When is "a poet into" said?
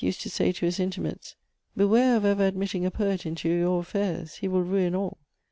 2.87-3.47